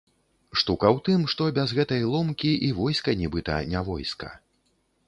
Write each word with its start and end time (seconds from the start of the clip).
Штука 0.61 0.87
ў 0.95 1.05
тым, 1.09 1.27
што 1.33 1.43
без 1.57 1.75
гэтай 1.81 2.01
ломкі 2.15 2.51
і 2.71 2.73
войска 2.79 3.17
нібыта 3.21 3.63
не 3.77 3.87
войска. 3.93 4.35